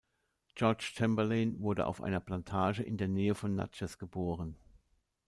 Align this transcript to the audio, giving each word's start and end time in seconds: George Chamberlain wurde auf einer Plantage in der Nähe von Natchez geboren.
George 0.55 0.93
Chamberlain 0.95 1.59
wurde 1.59 1.85
auf 1.85 2.01
einer 2.01 2.19
Plantage 2.19 2.81
in 2.81 2.97
der 2.97 3.07
Nähe 3.07 3.35
von 3.35 3.53
Natchez 3.53 3.99
geboren. 3.99 4.55